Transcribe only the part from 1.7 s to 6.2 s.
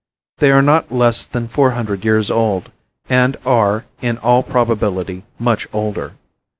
hundred years old and are, in all probability, much older.